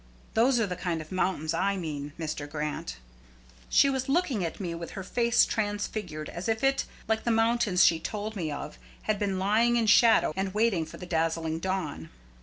Those 0.33 0.59
are 0.59 0.65
the 0.65 0.75
kind 0.75 0.99
of 0.99 1.11
mountains 1.11 1.53
I 1.53 1.77
mean, 1.77 2.13
Mr. 2.17 2.49
Grant." 2.49 2.97
She 3.69 3.87
was 3.87 4.09
looking 4.09 4.43
at 4.43 4.59
me 4.59 4.73
with 4.73 4.93
her 4.97 5.03
face 5.03 5.45
transfigured, 5.45 6.27
as 6.29 6.49
if 6.49 6.63
it, 6.63 6.85
like 7.07 7.23
the 7.23 7.29
mountains 7.29 7.85
she 7.85 7.99
told 7.99 8.35
me 8.35 8.49
of, 8.51 8.79
had 9.03 9.19
been 9.19 9.37
lying 9.37 9.75
in 9.75 9.85
shadow, 9.85 10.33
and 10.35 10.55
waiting 10.55 10.87
for 10.87 10.97
the 10.97 11.05
dazzling 11.05 11.59
dawn. 11.59 12.09